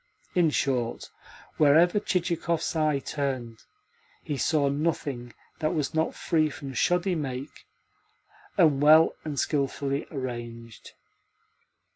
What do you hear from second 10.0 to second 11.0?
arranged.